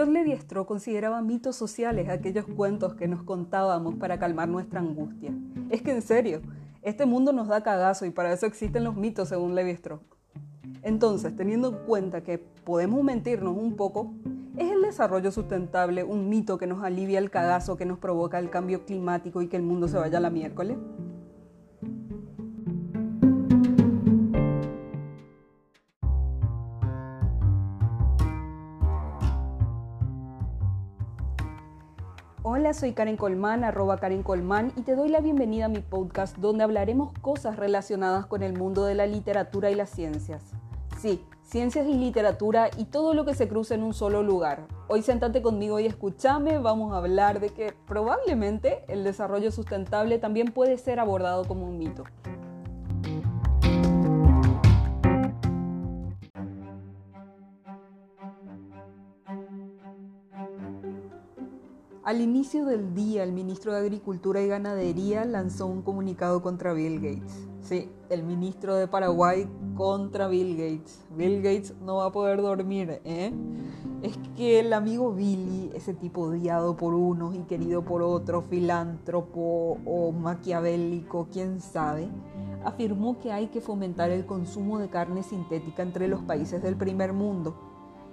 Claude 0.00 0.14
Lévi-Strauss 0.14 0.66
consideraba 0.66 1.20
mitos 1.20 1.56
sociales 1.56 2.08
aquellos 2.08 2.46
cuentos 2.46 2.94
que 2.94 3.06
nos 3.06 3.22
contábamos 3.22 3.96
para 3.96 4.18
calmar 4.18 4.48
nuestra 4.48 4.80
angustia. 4.80 5.30
Es 5.68 5.82
que 5.82 5.90
en 5.90 6.00
serio, 6.00 6.40
este 6.80 7.04
mundo 7.04 7.34
nos 7.34 7.48
da 7.48 7.62
cagazo 7.62 8.06
y 8.06 8.10
para 8.10 8.32
eso 8.32 8.46
existen 8.46 8.82
los 8.82 8.96
mitos 8.96 9.28
según 9.28 9.54
Lévi-Strauss. 9.54 10.00
Entonces, 10.82 11.36
teniendo 11.36 11.68
en 11.68 11.86
cuenta 11.86 12.22
que 12.22 12.38
podemos 12.38 13.04
mentirnos 13.04 13.54
un 13.54 13.76
poco, 13.76 14.14
¿es 14.56 14.72
el 14.72 14.80
desarrollo 14.80 15.30
sustentable 15.30 16.02
un 16.02 16.30
mito 16.30 16.56
que 16.56 16.66
nos 16.66 16.82
alivia 16.82 17.18
el 17.18 17.30
cagazo 17.30 17.76
que 17.76 17.84
nos 17.84 17.98
provoca 17.98 18.38
el 18.38 18.48
cambio 18.48 18.86
climático 18.86 19.42
y 19.42 19.48
que 19.48 19.58
el 19.58 19.64
mundo 19.64 19.86
se 19.86 19.98
vaya 19.98 20.16
a 20.16 20.22
la 20.22 20.30
miércoles? 20.30 20.78
Hola, 32.70 32.78
soy 32.78 32.92
Karen 32.92 33.16
Colmán, 33.16 33.64
arroba 33.64 33.98
Karen 33.98 34.22
Colmán, 34.22 34.72
y 34.76 34.82
te 34.82 34.94
doy 34.94 35.08
la 35.08 35.18
bienvenida 35.18 35.64
a 35.64 35.68
mi 35.68 35.80
podcast 35.80 36.36
donde 36.36 36.62
hablaremos 36.62 37.12
cosas 37.20 37.56
relacionadas 37.56 38.26
con 38.26 38.44
el 38.44 38.56
mundo 38.56 38.84
de 38.84 38.94
la 38.94 39.08
literatura 39.08 39.72
y 39.72 39.74
las 39.74 39.90
ciencias. 39.90 40.44
Sí, 40.96 41.20
ciencias 41.42 41.88
y 41.88 41.94
literatura 41.94 42.70
y 42.76 42.84
todo 42.84 43.12
lo 43.12 43.24
que 43.24 43.34
se 43.34 43.48
cruza 43.48 43.74
en 43.74 43.82
un 43.82 43.92
solo 43.92 44.22
lugar. 44.22 44.68
Hoy 44.86 45.02
sentate 45.02 45.42
conmigo 45.42 45.80
y 45.80 45.86
escúchame, 45.86 46.58
vamos 46.58 46.92
a 46.92 46.98
hablar 46.98 47.40
de 47.40 47.48
que 47.48 47.74
probablemente 47.88 48.84
el 48.86 49.02
desarrollo 49.02 49.50
sustentable 49.50 50.20
también 50.20 50.52
puede 50.52 50.78
ser 50.78 51.00
abordado 51.00 51.48
como 51.48 51.66
un 51.66 51.76
mito. 51.76 52.04
Al 62.10 62.20
inicio 62.20 62.64
del 62.64 62.92
día, 62.92 63.22
el 63.22 63.30
ministro 63.30 63.72
de 63.72 63.78
Agricultura 63.78 64.42
y 64.42 64.48
Ganadería 64.48 65.24
lanzó 65.24 65.68
un 65.68 65.82
comunicado 65.82 66.42
contra 66.42 66.72
Bill 66.72 66.96
Gates. 66.96 67.46
Sí, 67.60 67.88
el 68.08 68.24
ministro 68.24 68.74
de 68.74 68.88
Paraguay 68.88 69.48
contra 69.76 70.26
Bill 70.26 70.56
Gates. 70.56 71.04
Bill 71.16 71.36
Gates 71.36 71.72
no 71.80 71.98
va 71.98 72.06
a 72.06 72.10
poder 72.10 72.42
dormir, 72.42 73.00
¿eh? 73.04 73.32
Es 74.02 74.18
que 74.36 74.58
el 74.58 74.72
amigo 74.72 75.12
Billy, 75.12 75.70
ese 75.72 75.94
tipo 75.94 76.22
odiado 76.22 76.76
por 76.76 76.94
unos 76.94 77.36
y 77.36 77.44
querido 77.44 77.84
por 77.84 78.02
otros, 78.02 78.42
filántropo 78.50 79.78
o 79.86 80.10
maquiavélico, 80.10 81.28
quién 81.32 81.60
sabe, 81.60 82.08
afirmó 82.64 83.20
que 83.20 83.30
hay 83.30 83.46
que 83.50 83.60
fomentar 83.60 84.10
el 84.10 84.26
consumo 84.26 84.80
de 84.80 84.90
carne 84.90 85.22
sintética 85.22 85.84
entre 85.84 86.08
los 86.08 86.22
países 86.22 86.60
del 86.60 86.74
primer 86.74 87.12
mundo 87.12 87.70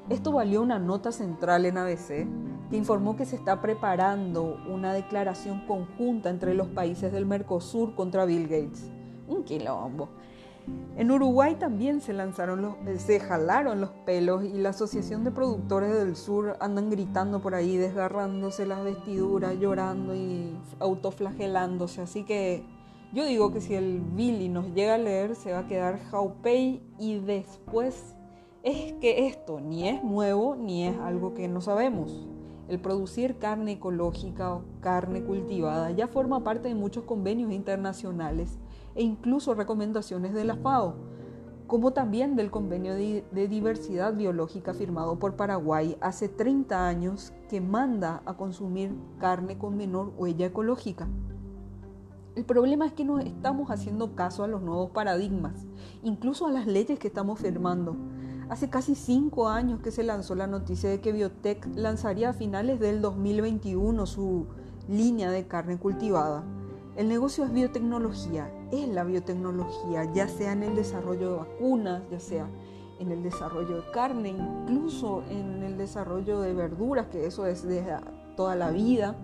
esto 0.09 0.31
valió 0.31 0.61
una 0.61 0.79
nota 0.79 1.11
central 1.11 1.65
en 1.65 1.77
ABC 1.77 2.25
informó 2.71 3.15
que 3.15 3.25
se 3.25 3.35
está 3.35 3.61
preparando 3.61 4.57
una 4.67 4.93
declaración 4.93 5.65
conjunta 5.65 6.29
entre 6.29 6.53
los 6.53 6.67
países 6.67 7.11
del 7.11 7.25
Mercosur 7.25 7.95
contra 7.95 8.25
Bill 8.25 8.47
Gates. 8.47 8.91
Un 9.27 9.43
quilombo. 9.43 10.09
En 10.97 11.11
Uruguay 11.11 11.55
también 11.55 12.01
se 12.01 12.11
lanzaron 12.11 12.61
los, 12.61 12.75
se 12.97 13.19
jalaron 13.19 13.79
los 13.79 13.91
pelos 14.05 14.43
y 14.43 14.53
la 14.53 14.69
Asociación 14.69 15.23
de 15.23 15.31
Productores 15.31 15.93
del 15.93 16.15
Sur 16.15 16.57
andan 16.59 16.89
gritando 16.89 17.39
por 17.39 17.55
ahí, 17.55 17.77
desgarrándose 17.77 18.65
las 18.65 18.83
vestiduras, 18.83 19.57
llorando 19.59 20.13
y 20.13 20.57
autoflagelándose. 20.79 22.01
Así 22.01 22.23
que 22.25 22.65
yo 23.13 23.25
digo 23.25 23.53
que 23.53 23.61
si 23.61 23.75
el 23.75 24.01
Billy 24.01 24.49
nos 24.49 24.73
llega 24.73 24.95
a 24.95 24.97
leer, 24.97 25.35
se 25.35 25.53
va 25.53 25.59
a 25.59 25.67
quedar 25.67 25.99
jaupei 26.11 26.81
y 26.99 27.19
después 27.19 28.15
es 28.63 28.93
que 28.93 29.27
esto 29.27 29.61
ni 29.61 29.87
es 29.87 30.03
nuevo 30.03 30.55
ni 30.57 30.85
es 30.85 30.97
algo 30.97 31.33
que 31.33 31.47
no 31.47 31.61
sabemos. 31.61 32.27
El 32.67 32.79
producir 32.79 33.37
carne 33.37 33.73
ecológica 33.73 34.53
o 34.53 34.63
carne 34.81 35.23
cultivada 35.23 35.91
ya 35.91 36.07
forma 36.07 36.43
parte 36.43 36.67
de 36.67 36.75
muchos 36.75 37.05
convenios 37.05 37.51
internacionales 37.51 38.59
e 38.95 39.03
incluso 39.03 39.53
recomendaciones 39.53 40.33
de 40.33 40.43
la 40.43 40.57
FAO, 40.57 40.95
como 41.67 41.91
también 41.91 42.35
del 42.35 42.49
convenio 42.49 42.93
de, 42.93 43.23
diversidad 43.47 44.13
biológica 44.13 44.73
firmado 44.73 45.19
por 45.19 45.35
Paraguay 45.35 45.97
hace 46.01 46.29
30 46.29 46.87
años 46.87 47.33
que 47.49 47.61
manda 47.61 48.21
a 48.25 48.35
consumir 48.35 48.95
carne 49.19 49.57
con 49.57 49.77
menor 49.77 50.13
huella 50.17 50.47
ecológica. 50.47 51.07
El 52.35 52.45
problema 52.45 52.85
es 52.85 52.93
que 52.93 53.03
no 53.03 53.19
estamos 53.19 53.71
haciendo 53.71 54.15
caso 54.15 54.43
a 54.43 54.47
los 54.47 54.61
nuevos 54.61 54.91
paradigmas, 54.91 55.65
incluso 56.03 56.47
a 56.47 56.51
las 56.51 56.67
leyes 56.67 56.99
que 56.99 57.07
estamos 57.07 57.39
firmando. 57.39 57.95
Hace 58.49 58.69
casi 58.69 58.95
cinco 58.95 59.49
años 59.49 59.81
que 59.81 59.91
se 59.91 60.03
lanzó 60.03 60.33
la 60.33 60.47
noticia 60.47 60.89
de 60.89 61.01
que 61.01 61.11
Biotech 61.11 61.67
lanzaría 61.75 62.29
a 62.29 62.33
finales 62.33 62.79
del 62.79 63.01
2021 63.01 64.05
su 64.05 64.45
línea 64.87 65.29
de 65.31 65.47
carne 65.47 65.77
cultivada. 65.77 66.45
El 66.95 67.09
negocio 67.09 67.43
es 67.43 67.51
biotecnología, 67.51 68.49
es 68.71 68.87
la 68.87 69.03
biotecnología, 69.03 70.05
ya 70.13 70.29
sea 70.29 70.53
en 70.53 70.63
el 70.63 70.75
desarrollo 70.75 71.31
de 71.31 71.37
vacunas, 71.39 72.03
ya 72.09 72.21
sea 72.21 72.47
en 72.99 73.11
el 73.11 73.21
desarrollo 73.21 73.81
de 73.81 73.91
carne, 73.91 74.29
incluso 74.29 75.23
en 75.29 75.61
el 75.63 75.77
desarrollo 75.77 76.39
de 76.39 76.53
verduras, 76.53 77.07
que 77.07 77.25
eso 77.25 77.45
es 77.47 77.67
de 77.67 77.83
toda 78.37 78.55
la 78.55 78.71
vida. 78.71 79.17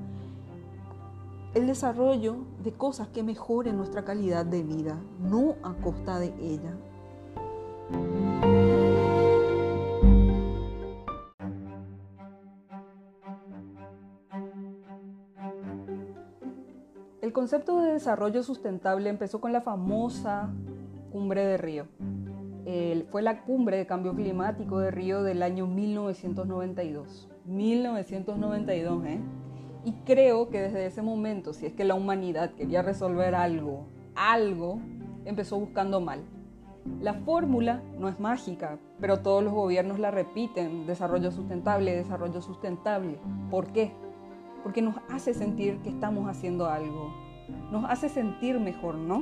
El 1.54 1.66
desarrollo 1.66 2.36
de 2.62 2.74
cosas 2.74 3.08
que 3.08 3.24
mejoren 3.24 3.78
nuestra 3.78 4.04
calidad 4.04 4.46
de 4.46 4.64
vida, 4.64 4.98
no 5.22 5.56
a 5.64 5.74
costa 5.76 6.20
de 6.20 6.34
ella. 6.42 6.76
El 17.24 17.32
concepto 17.32 17.80
de 17.80 17.94
desarrollo 17.94 18.44
sustentable 18.44 19.10
empezó 19.10 19.40
con 19.40 19.54
la 19.54 19.62
famosa 19.62 20.50
cumbre 21.10 21.46
de 21.46 21.56
Río. 21.56 21.86
fue 23.12 23.22
la 23.22 23.44
cumbre 23.46 23.78
de 23.78 23.86
cambio 23.88 24.14
climático 24.14 24.78
de 24.80 24.92
Río 24.92 25.24
del 25.24 25.42
año 25.42 25.66
1992. 25.66 27.30
1992, 27.46 29.06
¿eh? 29.06 29.22
Y 29.86 29.94
creo 30.04 30.50
que 30.50 30.64
desde 30.64 30.86
ese 30.86 31.02
momento, 31.02 31.54
si 31.54 31.66
es 31.66 31.72
que 31.72 31.86
la 31.86 31.96
humanidad 31.96 32.56
quería 32.56 32.82
resolver 32.82 33.36
algo, 33.36 33.88
algo, 34.16 34.82
empezó 35.24 35.58
buscando 35.58 36.02
mal. 36.02 36.26
La 37.00 37.14
fórmula 37.14 37.82
no 37.98 38.10
es 38.10 38.20
mágica, 38.20 38.80
pero 39.00 39.22
todos 39.22 39.42
los 39.42 39.54
gobiernos 39.54 39.98
la 39.98 40.12
repiten, 40.12 40.86
desarrollo 40.86 41.32
sustentable, 41.32 41.96
desarrollo 41.96 42.42
sustentable. 42.42 43.18
¿Por 43.50 43.72
qué? 43.72 43.94
Porque 44.64 44.82
nos 44.82 44.96
hace 45.10 45.34
sentir 45.34 45.78
que 45.80 45.90
estamos 45.90 46.30
haciendo 46.30 46.68
algo, 46.68 47.14
nos 47.72 47.86
hace 47.90 48.10
sentir 48.10 48.60
mejor, 48.60 48.96
¿no? 48.96 49.22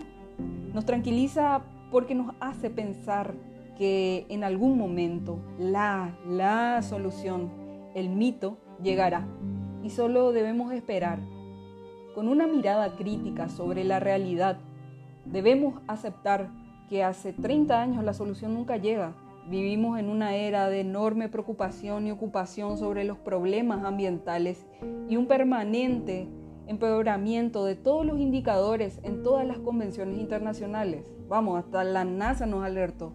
Nos 0.73 0.85
tranquiliza 0.85 1.61
porque 1.91 2.15
nos 2.15 2.33
hace 2.39 2.69
pensar 2.69 3.33
que 3.77 4.25
en 4.29 4.43
algún 4.43 4.77
momento 4.77 5.39
la, 5.57 6.15
la 6.27 6.81
solución, 6.81 7.49
el 7.95 8.09
mito, 8.09 8.57
llegará 8.81 9.25
y 9.83 9.89
solo 9.89 10.31
debemos 10.31 10.71
esperar. 10.71 11.19
Con 12.15 12.27
una 12.27 12.45
mirada 12.45 12.95
crítica 12.95 13.49
sobre 13.49 13.83
la 13.83 13.99
realidad, 13.99 14.57
debemos 15.25 15.81
aceptar 15.87 16.49
que 16.89 17.03
hace 17.03 17.31
30 17.33 17.81
años 17.81 18.03
la 18.03 18.13
solución 18.13 18.53
nunca 18.53 18.77
llega, 18.77 19.13
Vivimos 19.49 19.99
en 19.99 20.09
una 20.09 20.35
era 20.35 20.69
de 20.69 20.81
enorme 20.81 21.27
preocupación 21.27 22.07
y 22.07 22.11
ocupación 22.11 22.77
sobre 22.77 23.03
los 23.03 23.17
problemas 23.17 23.83
ambientales 23.83 24.65
y 25.09 25.17
un 25.17 25.27
permanente 25.27 26.27
empeoramiento 26.67 27.65
de 27.65 27.75
todos 27.75 28.05
los 28.05 28.19
indicadores 28.19 28.99
en 29.03 29.23
todas 29.23 29.45
las 29.45 29.59
convenciones 29.59 30.19
internacionales. 30.19 31.05
Vamos, 31.27 31.59
hasta 31.59 31.83
la 31.83 32.05
NASA 32.05 32.45
nos 32.45 32.63
alertó. 32.63 33.13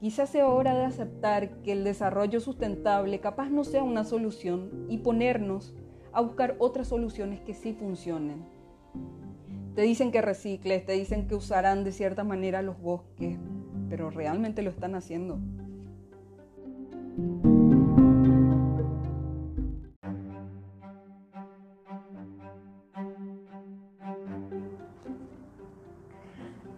Quizás 0.00 0.30
sea 0.30 0.48
hora 0.48 0.74
de 0.74 0.84
aceptar 0.84 1.60
que 1.62 1.72
el 1.72 1.84
desarrollo 1.84 2.40
sustentable 2.40 3.20
capaz 3.20 3.50
no 3.50 3.64
sea 3.64 3.82
una 3.82 4.04
solución 4.04 4.86
y 4.88 4.98
ponernos 4.98 5.74
a 6.12 6.22
buscar 6.22 6.56
otras 6.58 6.88
soluciones 6.88 7.40
que 7.40 7.54
sí 7.54 7.74
funcionen. 7.74 8.46
Te 9.74 9.82
dicen 9.82 10.10
que 10.10 10.22
recicles, 10.22 10.86
te 10.86 10.92
dicen 10.92 11.28
que 11.28 11.34
usarán 11.34 11.84
de 11.84 11.92
cierta 11.92 12.24
manera 12.24 12.62
los 12.62 12.80
bosques, 12.80 13.38
pero 13.90 14.08
realmente 14.08 14.62
lo 14.62 14.70
están 14.70 14.94
haciendo. 14.94 15.38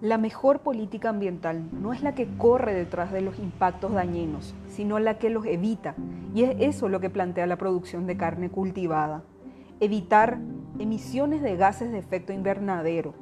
La 0.00 0.18
mejor 0.18 0.60
política 0.60 1.10
ambiental 1.10 1.62
no 1.80 1.92
es 1.92 2.02
la 2.02 2.16
que 2.16 2.26
corre 2.36 2.74
detrás 2.74 3.12
de 3.12 3.20
los 3.20 3.38
impactos 3.38 3.92
dañinos, 3.92 4.52
sino 4.66 4.98
la 4.98 5.18
que 5.18 5.30
los 5.30 5.46
evita. 5.46 5.94
Y 6.34 6.42
es 6.42 6.56
eso 6.58 6.88
lo 6.88 6.98
que 6.98 7.08
plantea 7.08 7.46
la 7.46 7.56
producción 7.56 8.08
de 8.08 8.16
carne 8.16 8.50
cultivada. 8.50 9.22
Evitar 9.78 10.40
emisiones 10.80 11.40
de 11.40 11.56
gases 11.56 11.92
de 11.92 11.98
efecto 11.98 12.32
invernadero, 12.32 13.14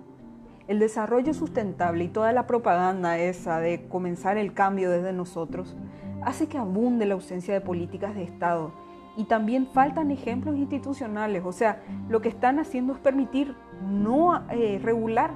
el 0.70 0.78
desarrollo 0.78 1.34
sustentable 1.34 2.05
y 2.05 2.08
toda 2.08 2.32
la 2.32 2.46
propaganda 2.46 3.19
esa 3.19 3.58
de 3.58 3.88
comenzar 3.88 4.38
el 4.38 4.52
cambio 4.52 4.88
desde 4.88 5.12
nosotros 5.12 5.75
hace 6.22 6.46
que 6.46 6.58
abunde 6.58 7.06
la 7.06 7.14
ausencia 7.14 7.52
de 7.52 7.61
políticas 7.61 8.14
de 8.14 8.22
Estado 8.22 8.70
y 9.17 9.25
también 9.25 9.67
faltan 9.67 10.12
ejemplos 10.12 10.55
institucionales. 10.55 11.43
O 11.44 11.50
sea, 11.50 11.82
lo 12.08 12.20
que 12.22 12.28
están 12.28 12.61
haciendo 12.61 12.93
es 12.93 13.00
permitir, 13.00 13.56
no 13.82 14.49
eh, 14.49 14.78
regular. 14.81 15.32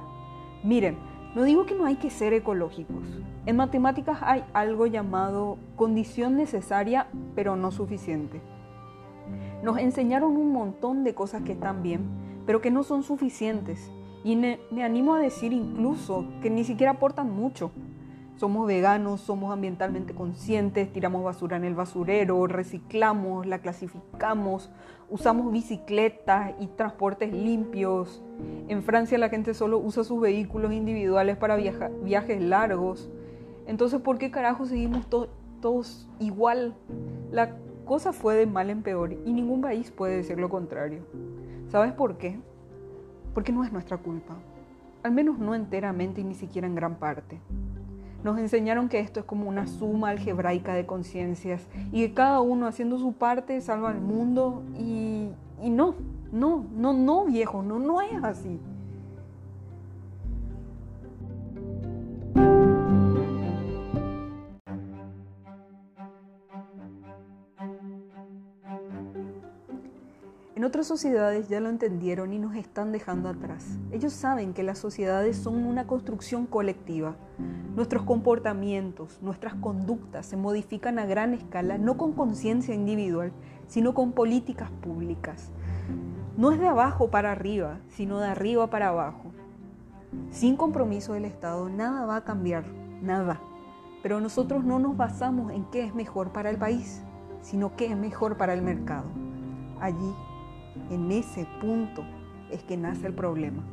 Miren, 0.63 0.97
no 1.35 1.43
digo 1.43 1.65
que 1.65 1.75
no 1.75 1.83
hay 1.85 1.97
que 1.97 2.09
ser 2.09 2.31
ecológicos. 2.31 3.05
En 3.45 3.57
matemáticas 3.57 4.19
hay 4.21 4.45
algo 4.53 4.87
llamado 4.87 5.57
condición 5.75 6.37
necesaria 6.37 7.07
pero 7.35 7.57
no 7.57 7.71
suficiente. 7.71 8.39
Nos 9.61 9.79
enseñaron 9.79 10.37
un 10.37 10.53
montón 10.53 11.03
de 11.03 11.13
cosas 11.13 11.41
que 11.41 11.51
están 11.51 11.83
bien, 11.83 12.07
pero 12.45 12.61
que 12.61 12.71
no 12.71 12.83
son 12.83 13.03
suficientes. 13.03 13.91
Y 14.25 14.35
me, 14.35 14.57
animo 14.83 15.13
a 15.13 15.19
decir 15.19 15.53
incluso 15.53 16.25
que 16.41 16.49
ni 16.49 16.63
siquiera 16.63 16.93
aportan 16.93 17.29
mucho. 17.29 17.69
Somos 18.37 18.65
veganos, 18.65 19.21
somos 19.21 19.53
ambientalmente 19.53 20.15
conscientes, 20.15 20.91
tiramos 20.91 21.23
basura 21.23 21.57
en 21.57 21.63
el 21.63 21.75
basurero, 21.75 22.47
reciclamos, 22.47 23.45
la 23.45 23.59
clasificamos, 23.59 24.71
usamos 25.11 25.51
bicicletas 25.53 26.55
y 26.59 26.65
transportes 26.65 27.31
limpios. 27.31 28.23
En 28.67 28.81
Francia 28.81 29.19
la 29.19 29.29
gente 29.29 29.53
solo 29.53 29.77
usa 29.77 30.03
sus 30.03 30.19
vehículos 30.19 30.73
individuales 30.73 31.37
para 31.37 31.55
viajes 31.55 32.41
largos. 32.41 33.11
Entonces, 33.67 34.01
¿por 34.01 34.17
qué 34.17 34.31
carajo 34.31 34.65
seguimos 34.65 35.07
todos 35.61 36.09
igual? 36.19 36.73
La 37.31 37.55
cosa 37.85 38.11
fue 38.11 38.33
de 38.33 38.47
mal 38.47 38.71
en 38.71 38.81
peor 38.81 39.13
y 39.13 39.33
ningún 39.33 39.61
país 39.61 39.91
puede 39.91 40.17
decir 40.17 40.39
lo 40.39 40.49
contrario. 40.49 41.05
¿Sabes 41.67 41.93
por 41.93 42.17
qué? 42.17 42.39
Porque 43.35 43.51
no 43.51 43.63
es 43.63 43.71
nuestra 43.71 43.97
culpa. 43.97 44.33
Al 45.03 45.11
menos 45.11 45.37
no 45.37 45.53
enteramente 45.53 46.21
y 46.21 46.23
ni 46.23 46.33
siquiera 46.33 46.65
en 46.65 46.73
gran 46.73 46.95
parte. 46.95 47.39
Nos 48.23 48.39
enseñaron 48.39 48.89
que 48.89 48.99
esto 48.99 49.19
es 49.19 49.25
como 49.27 49.47
una 49.47 49.67
suma 49.67 50.09
algebraica 50.09 50.73
de 50.73 50.87
conciencias 50.87 51.67
y 51.91 52.07
que 52.07 52.13
cada 52.15 52.41
uno 52.41 52.65
haciendo 52.65 52.97
su 52.97 53.13
parte 53.13 53.61
salva 53.61 53.89
al 53.89 54.01
mundo 54.01 54.63
y, 54.79 55.29
y 55.61 55.69
no, 55.69 55.93
no, 56.31 56.65
no, 56.75 56.93
no 56.93 57.25
viejo, 57.25 57.61
no, 57.61 57.77
no 57.77 58.01
es 58.01 58.23
así. 58.23 58.59
Otras 70.65 70.87
sociedades 70.87 71.49
ya 71.49 71.59
lo 71.59 71.69
entendieron 71.69 72.33
y 72.33 72.39
nos 72.39 72.55
están 72.55 72.91
dejando 72.91 73.29
atrás. 73.29 73.77
Ellos 73.91 74.13
saben 74.13 74.53
que 74.53 74.63
las 74.63 74.79
sociedades 74.79 75.37
son 75.37 75.65
una 75.65 75.87
construcción 75.87 76.45
colectiva. 76.45 77.15
Nuestros 77.75 78.03
comportamientos, 78.03 79.21
nuestras 79.21 79.55
conductas 79.55 80.25
se 80.25 80.37
modifican 80.37 80.99
a 80.99 81.05
gran 81.05 81.33
escala, 81.33 81.77
no 81.77 81.97
con 81.97 82.13
conciencia 82.13 82.73
individual, 82.73 83.31
sino 83.67 83.93
con 83.93 84.13
políticas 84.13 84.69
públicas. 84.71 85.51
No 86.37 86.51
es 86.51 86.59
de 86.59 86.67
abajo 86.67 87.09
para 87.09 87.31
arriba, 87.31 87.79
sino 87.87 88.19
de 88.19 88.27
arriba 88.27 88.69
para 88.69 88.89
abajo. 88.89 89.31
Sin 90.31 90.55
compromiso 90.55 91.13
del 91.13 91.25
Estado 91.25 91.69
nada 91.69 92.05
va 92.05 92.17
a 92.17 92.23
cambiar, 92.23 92.65
nada. 93.01 93.41
Pero 94.03 94.19
nosotros 94.19 94.63
no 94.63 94.79
nos 94.79 94.95
basamos 94.95 95.51
en 95.51 95.65
qué 95.65 95.83
es 95.83 95.95
mejor 95.95 96.31
para 96.31 96.49
el 96.49 96.57
país, 96.57 97.01
sino 97.41 97.75
qué 97.75 97.87
es 97.87 97.97
mejor 97.97 98.37
para 98.37 98.53
el 98.53 98.61
mercado. 98.61 99.05
Allí 99.79 100.13
en 100.89 101.11
ese 101.11 101.47
punto 101.59 102.03
es 102.51 102.63
que 102.63 102.77
nace 102.77 103.07
el 103.07 103.13
problema. 103.13 103.63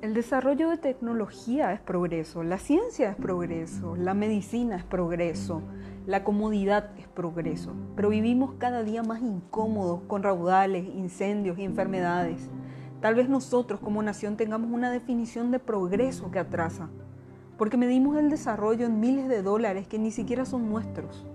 El 0.00 0.12
desarrollo 0.12 0.70
de 0.70 0.76
tecnología 0.76 1.72
es 1.72 1.80
progreso, 1.80 2.44
la 2.44 2.58
ciencia 2.58 3.10
es 3.10 3.16
progreso, 3.16 3.96
la 3.96 4.14
medicina 4.14 4.76
es 4.76 4.84
progreso, 4.84 5.62
la 6.06 6.22
comodidad 6.22 6.90
es 6.98 7.08
progreso, 7.08 7.72
pero 7.96 8.10
vivimos 8.10 8.52
cada 8.58 8.84
día 8.84 9.02
más 9.02 9.22
incómodos 9.22 10.02
con 10.06 10.22
raudales, 10.22 10.86
incendios 10.86 11.58
y 11.58 11.64
enfermedades. 11.64 12.48
Tal 13.04 13.14
vez 13.14 13.28
nosotros 13.28 13.80
como 13.80 14.02
nación 14.02 14.38
tengamos 14.38 14.70
una 14.72 14.90
definición 14.90 15.50
de 15.50 15.58
progreso 15.58 16.30
que 16.30 16.38
atrasa, 16.38 16.88
porque 17.58 17.76
medimos 17.76 18.16
el 18.16 18.30
desarrollo 18.30 18.86
en 18.86 18.98
miles 18.98 19.28
de 19.28 19.42
dólares 19.42 19.86
que 19.86 19.98
ni 19.98 20.10
siquiera 20.10 20.46
son 20.46 20.70
nuestros. 20.70 21.26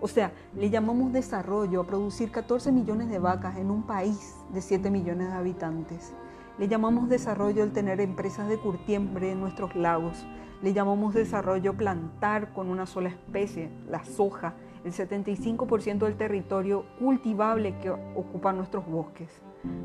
O 0.00 0.06
sea, 0.06 0.30
le 0.54 0.70
llamamos 0.70 1.12
desarrollo 1.12 1.80
a 1.80 1.86
producir 1.88 2.30
14 2.30 2.70
millones 2.70 3.08
de 3.08 3.18
vacas 3.18 3.56
en 3.56 3.72
un 3.72 3.82
país 3.82 4.36
de 4.52 4.62
7 4.62 4.88
millones 4.88 5.26
de 5.26 5.34
habitantes. 5.34 6.12
Le 6.60 6.68
llamamos 6.68 7.08
desarrollo 7.08 7.64
el 7.64 7.72
tener 7.72 8.00
empresas 8.00 8.48
de 8.48 8.58
curtiembre 8.58 9.32
en 9.32 9.40
nuestros 9.40 9.74
lagos. 9.74 10.24
Le 10.62 10.74
llamamos 10.74 11.12
desarrollo 11.12 11.76
plantar 11.76 12.52
con 12.52 12.68
una 12.68 12.86
sola 12.86 13.08
especie, 13.08 13.72
la 13.90 14.04
soja, 14.04 14.54
el 14.86 14.92
75% 14.92 15.98
del 15.98 16.16
territorio 16.16 16.86
cultivable 16.98 17.78
que 17.80 17.90
ocupan 17.90 18.56
nuestros 18.56 18.86
bosques. 18.86 19.28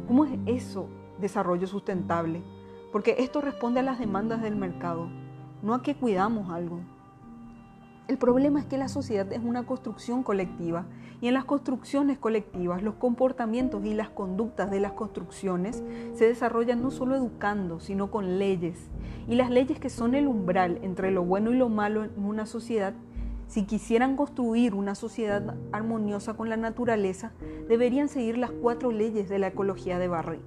¿Cómo 0.07 0.25
es 0.25 0.31
eso 0.45 0.87
desarrollo 1.21 1.67
sustentable, 1.67 2.41
porque 2.91 3.15
esto 3.19 3.39
responde 3.39 3.79
a 3.79 3.83
las 3.83 3.99
demandas 3.99 4.41
del 4.41 4.57
mercado, 4.57 5.07
no 5.61 5.73
a 5.73 5.81
que 5.81 5.95
cuidamos 5.95 6.49
algo. 6.49 6.81
El 8.07 8.17
problema 8.17 8.59
es 8.59 8.65
que 8.65 8.77
la 8.77 8.89
sociedad 8.89 9.31
es 9.31 9.41
una 9.41 9.65
construcción 9.65 10.23
colectiva 10.23 10.85
y 11.21 11.27
en 11.27 11.35
las 11.35 11.45
construcciones 11.45 12.17
colectivas 12.17 12.83
los 12.83 12.95
comportamientos 12.95 13.85
y 13.85 13.93
las 13.93 14.09
conductas 14.09 14.69
de 14.69 14.81
las 14.81 14.93
construcciones 14.93 15.81
se 16.13 16.25
desarrollan 16.25 16.81
no 16.81 16.91
solo 16.91 17.15
educando, 17.15 17.79
sino 17.79 18.11
con 18.11 18.37
leyes. 18.37 18.89
Y 19.29 19.35
las 19.35 19.49
leyes 19.49 19.79
que 19.79 19.89
son 19.89 20.15
el 20.15 20.27
umbral 20.27 20.79
entre 20.81 21.11
lo 21.11 21.23
bueno 21.23 21.51
y 21.51 21.55
lo 21.55 21.69
malo 21.69 22.03
en 22.03 22.25
una 22.25 22.45
sociedad 22.45 22.93
si 23.51 23.65
quisieran 23.65 24.15
construir 24.15 24.73
una 24.73 24.95
sociedad 24.95 25.57
armoniosa 25.73 26.35
con 26.35 26.47
la 26.47 26.55
naturaleza, 26.55 27.33
deberían 27.67 28.07
seguir 28.07 28.37
las 28.37 28.49
cuatro 28.49 28.93
leyes 28.93 29.27
de 29.27 29.39
la 29.39 29.47
ecología 29.47 29.99
de 29.99 30.07
Barry, 30.07 30.39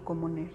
de. 0.00 0.48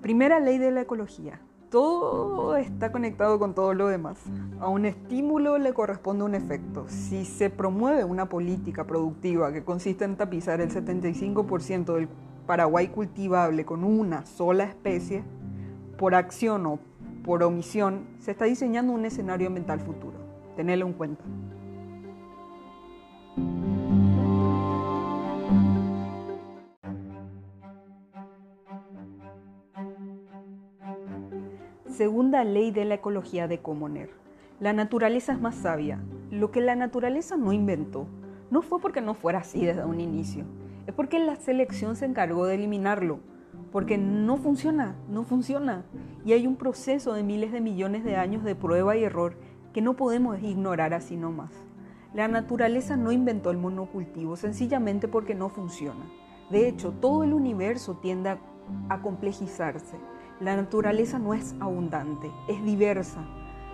Primera 0.00 0.38
ley 0.38 0.58
de 0.58 0.70
la 0.70 0.82
ecología. 0.82 1.40
Todo 1.70 2.56
está 2.56 2.90
conectado 2.90 3.38
con 3.38 3.54
todo 3.54 3.74
lo 3.74 3.86
demás. 3.86 4.18
A 4.58 4.68
un 4.68 4.86
estímulo 4.86 5.56
le 5.56 5.72
corresponde 5.72 6.24
un 6.24 6.34
efecto. 6.34 6.86
Si 6.88 7.24
se 7.24 7.48
promueve 7.48 8.02
una 8.02 8.28
política 8.28 8.88
productiva 8.88 9.52
que 9.52 9.62
consiste 9.62 10.04
en 10.04 10.16
tapizar 10.16 10.60
el 10.60 10.70
75% 10.70 11.94
del 11.94 12.08
Paraguay 12.48 12.88
cultivable 12.88 13.64
con 13.64 13.84
una 13.84 14.26
sola 14.26 14.64
especie, 14.64 15.22
por 15.96 16.16
acción 16.16 16.66
o 16.66 16.80
por 17.24 17.44
omisión, 17.44 18.06
se 18.18 18.32
está 18.32 18.46
diseñando 18.46 18.92
un 18.92 19.04
escenario 19.04 19.46
ambiental 19.46 19.78
futuro. 19.78 20.16
Tenedlo 20.56 20.86
en 20.86 20.92
cuenta. 20.94 21.22
Segunda 32.00 32.44
ley 32.44 32.70
de 32.70 32.86
la 32.86 32.94
ecología 32.94 33.46
de 33.46 33.58
Commoner. 33.58 34.08
La 34.58 34.72
naturaleza 34.72 35.34
es 35.34 35.40
más 35.42 35.54
sabia. 35.54 36.02
Lo 36.30 36.50
que 36.50 36.62
la 36.62 36.74
naturaleza 36.74 37.36
no 37.36 37.52
inventó 37.52 38.06
no 38.50 38.62
fue 38.62 38.80
porque 38.80 39.02
no 39.02 39.12
fuera 39.12 39.40
así 39.40 39.66
desde 39.66 39.84
un 39.84 40.00
inicio, 40.00 40.46
es 40.86 40.94
porque 40.94 41.18
la 41.18 41.36
selección 41.36 41.96
se 41.96 42.06
encargó 42.06 42.46
de 42.46 42.54
eliminarlo, 42.54 43.20
porque 43.70 43.98
no 43.98 44.38
funciona, 44.38 44.96
no 45.10 45.24
funciona. 45.24 45.84
Y 46.24 46.32
hay 46.32 46.46
un 46.46 46.56
proceso 46.56 47.12
de 47.12 47.22
miles 47.22 47.52
de 47.52 47.60
millones 47.60 48.02
de 48.02 48.16
años 48.16 48.44
de 48.44 48.54
prueba 48.54 48.96
y 48.96 49.04
error 49.04 49.36
que 49.74 49.82
no 49.82 49.94
podemos 49.94 50.42
ignorar 50.42 50.94
así 50.94 51.18
nomás. 51.18 51.52
La 52.14 52.28
naturaleza 52.28 52.96
no 52.96 53.12
inventó 53.12 53.50
el 53.50 53.58
monocultivo 53.58 54.36
sencillamente 54.36 55.06
porque 55.06 55.34
no 55.34 55.50
funciona. 55.50 56.06
De 56.48 56.66
hecho, 56.66 56.92
todo 56.92 57.24
el 57.24 57.34
universo 57.34 57.98
tiende 57.98 58.30
a, 58.30 58.38
a 58.88 59.02
complejizarse 59.02 59.98
la 60.40 60.56
naturaleza 60.56 61.18
no 61.18 61.34
es 61.34 61.54
abundante, 61.60 62.30
es 62.48 62.64
diversa. 62.64 63.20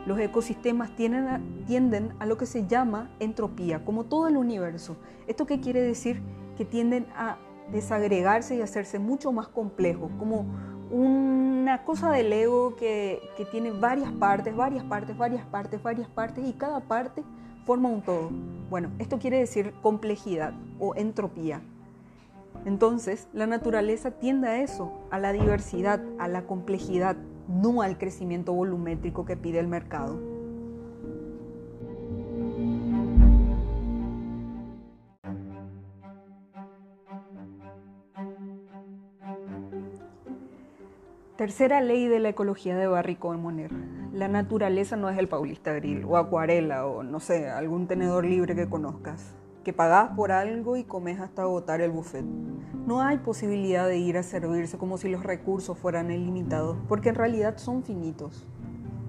Los 0.05 0.19
ecosistemas 0.19 0.95
tienden 0.95 2.13
a, 2.19 2.27
lo 2.27 2.37
que 2.37 2.47
se 2.47 2.67
llama 2.67 3.11
entropía, 3.19 3.85
como 3.85 4.05
todo 4.05 4.29
el 4.29 4.37
universo. 4.37 4.97
¿Esto 5.27 5.47
qué 5.47 5.61
quiere 5.61 5.81
decir? 5.81 6.23
Que 6.57 6.65
tienden 6.65 7.07
a 7.17 7.39
desagregarse 7.73 8.57
y 8.57 8.63
hacerse 8.63 8.99
mucho 8.99 9.33
más 9.33 9.49
complejos, 9.49 10.11
como 10.19 10.47
una 10.91 11.83
cosa 11.85 12.13
del 12.13 12.33
ego 12.33 12.77
que, 12.77 13.21
que 13.37 13.45
tiene 13.45 13.73
varias 13.73 14.13
partes, 14.13 14.55
varias 14.55 14.85
partes, 14.85 15.17
varias 15.17 15.45
partes, 15.47 15.83
varias 15.83 16.09
partes, 16.09 16.45
y 16.47 16.53
cada 16.53 16.81
parte 16.81 17.25
forma 17.65 17.89
un 17.89 18.03
todo. 18.03 18.31
Bueno, 18.71 18.91
esto 19.01 19.19
quiere 19.19 19.39
decir 19.39 19.73
complejidad 19.83 20.53
o 20.79 20.95
entropía. 20.95 21.61
Entonces, 22.67 23.29
la 23.33 23.47
naturaleza 23.47 24.11
tiende 24.11 24.49
a 24.49 24.61
eso, 24.61 24.93
a 25.13 25.21
la 25.21 25.33
diversidad, 25.33 26.03
a 26.19 26.27
la 26.27 26.47
complejidad, 26.47 27.17
no 27.47 27.81
al 27.81 27.97
crecimiento 27.97 28.53
volumétrico 28.53 29.25
que 29.25 29.37
pide 29.37 29.61
el 29.61 29.69
mercado. 29.69 30.19
Tercera 41.37 41.81
ley 41.81 42.09
de 42.09 42.19
la 42.19 42.31
ecología 42.31 42.77
de 42.77 42.89
Barrico 42.89 43.31
de 43.31 43.39
Moner. 43.39 43.71
La 44.13 44.27
naturaleza 44.27 44.97
no 44.97 45.09
es 45.09 45.19
el 45.19 45.29
paulista 45.29 45.73
grill 45.73 46.05
o 46.05 46.17
acuarela 46.17 46.85
o 46.85 47.05
no 47.05 47.21
sé, 47.21 47.49
algún 47.49 47.87
tenedor 47.87 48.25
libre 48.25 48.57
que 48.57 48.69
conozcas 48.69 49.37
que 49.67 49.73
pagás 49.73 50.11
por 50.15 50.31
algo 50.31 50.77
y 50.77 50.85
comes 50.85 51.19
hasta 51.19 51.43
agotar 51.43 51.81
el 51.81 51.91
buffet. 51.91 52.25
No 52.87 53.03
hay 53.03 53.19
posibilidad 53.19 53.89
de 53.89 53.99
ir 53.99 54.17
a 54.17 54.23
servirse 54.23 54.79
como 54.79 54.97
si 54.97 55.09
los 55.09 55.25
recursos 55.25 55.77
fueran 55.77 56.13
ilimitados, 56.13 56.77
porque 56.89 57.09
en 57.09 57.17
realidad 57.17 57.59
son 57.59 57.83
finitos. 57.83 58.47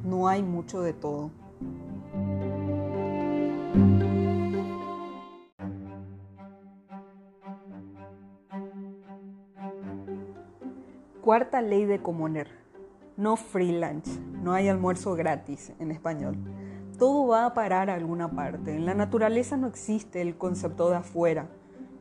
No 0.04 0.28
hay 0.28 0.42
mucho 0.42 0.82
de 0.82 0.94
todo. 0.94 1.30
Cuarta 11.22 11.62
ley 11.62 11.86
de 11.86 12.02
Comoner. 12.02 12.48
No 13.16 13.36
free 13.36 13.80
lunch, 13.80 14.08
no 14.42 14.54
hay 14.54 14.70
almuerzo 14.70 15.14
gratis 15.14 15.72
en 15.78 15.92
español. 15.92 16.36
Todo 16.98 17.28
va 17.28 17.46
a 17.46 17.54
parar 17.54 17.92
a 17.92 17.94
alguna 17.94 18.32
parte. 18.32 18.76
En 18.76 18.86
la 18.86 18.96
naturaleza 18.96 19.56
no 19.56 19.68
existe 19.68 20.22
el 20.22 20.36
concepto 20.36 20.90
de 20.90 20.96
afuera. 20.96 21.48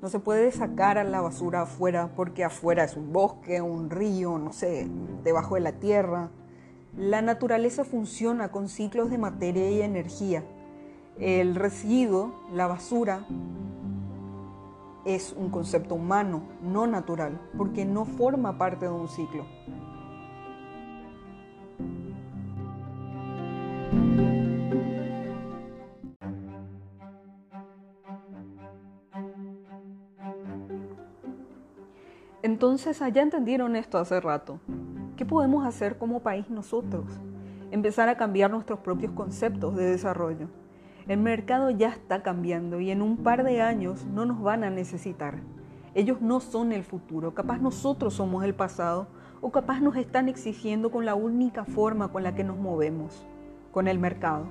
No 0.00 0.08
se 0.08 0.20
puede 0.20 0.50
sacar 0.52 0.96
a 0.96 1.04
la 1.04 1.20
basura 1.20 1.62
afuera 1.62 2.10
porque 2.16 2.44
afuera 2.44 2.84
es 2.84 2.96
un 2.96 3.12
bosque, 3.12 3.60
un 3.60 3.90
río, 3.90 4.38
no 4.38 4.52
sé, 4.54 4.88
debajo 5.22 5.56
de 5.56 5.60
la 5.60 5.72
tierra. 5.72 6.30
La 6.96 7.20
naturaleza 7.20 7.84
funciona 7.84 8.50
con 8.50 8.70
ciclos 8.70 9.10
de 9.10 9.18
materia 9.18 9.70
y 9.70 9.82
energía. 9.82 10.44
El 11.18 11.56
residuo, 11.56 12.32
la 12.54 12.66
basura, 12.66 13.26
es 15.04 15.34
un 15.36 15.50
concepto 15.50 15.94
humano, 15.94 16.42
no 16.62 16.86
natural, 16.86 17.38
porque 17.56 17.84
no 17.84 18.06
forma 18.06 18.58
parte 18.58 18.86
de 18.86 18.92
un 18.92 19.08
ciclo. 19.08 19.44
Entonces, 32.56 33.02
allá 33.02 33.20
entendieron 33.20 33.76
esto 33.76 33.98
hace 33.98 34.18
rato. 34.18 34.60
¿Qué 35.18 35.26
podemos 35.26 35.66
hacer 35.66 35.98
como 35.98 36.20
país 36.20 36.48
nosotros? 36.48 37.04
Empezar 37.70 38.08
a 38.08 38.16
cambiar 38.16 38.50
nuestros 38.50 38.78
propios 38.78 39.12
conceptos 39.12 39.76
de 39.76 39.84
desarrollo. 39.84 40.48
El 41.06 41.20
mercado 41.20 41.68
ya 41.68 41.90
está 41.90 42.22
cambiando 42.22 42.80
y 42.80 42.90
en 42.90 43.02
un 43.02 43.18
par 43.18 43.44
de 43.44 43.60
años 43.60 44.06
no 44.06 44.24
nos 44.24 44.40
van 44.40 44.64
a 44.64 44.70
necesitar. 44.70 45.40
Ellos 45.94 46.22
no 46.22 46.40
son 46.40 46.72
el 46.72 46.82
futuro, 46.82 47.34
capaz 47.34 47.58
nosotros 47.58 48.14
somos 48.14 48.42
el 48.42 48.54
pasado 48.54 49.06
o 49.42 49.52
capaz 49.52 49.80
nos 49.80 49.94
están 49.96 50.30
exigiendo 50.30 50.90
con 50.90 51.04
la 51.04 51.14
única 51.14 51.66
forma 51.66 52.08
con 52.08 52.22
la 52.22 52.34
que 52.34 52.42
nos 52.42 52.56
movemos, 52.56 53.22
con 53.70 53.86
el 53.86 53.98
mercado. 53.98 54.46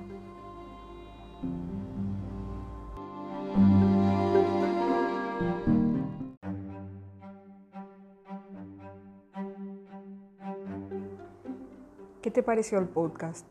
Te 12.36 12.42
pareció 12.42 12.78
el 12.78 12.86
podcast? 12.86 13.46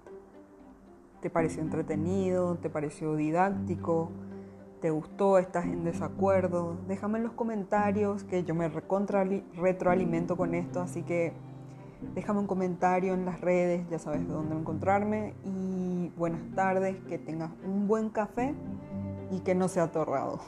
¿Te 1.20 1.32
pareció 1.32 1.63
entretenido? 1.63 2.60
¿Te 2.60 2.70
pareció 2.70 3.15
didáctico? 3.15 4.12
¿Te 4.80 4.92
gustó? 4.92 5.39
¿Estás 5.39 5.65
en 5.65 5.84
desacuerdo? 5.84 6.77
Déjame 6.88 7.18
en 7.18 7.24
los 7.24 7.34
comentarios 7.34 8.24
que 8.24 8.44
yo 8.44 8.54
me 8.54 8.70
retroalimento 8.70 10.38
con 10.38 10.54
esto, 10.54 10.82
así 10.82 11.01
que 11.01 11.34
déjame 12.13 12.42
un 12.42 12.46
comentario 12.46 13.15
en 13.15 13.25
las 13.25 13.42
redes, 13.42 13.89
ya 13.89 13.98
sabes 13.98 14.27
dónde 14.27 14.56
encontrarme 14.56 15.34
y 15.44 16.12
buenas 16.15 16.44
tardes, 16.54 16.96
que 17.10 17.18
tengas 17.18 17.50
un 17.65 17.88
buen 17.88 18.10
café 18.12 18.54
y 19.32 19.39
que 19.39 19.56
no 19.56 19.68
sea 19.68 19.92
torrado. 19.92 20.42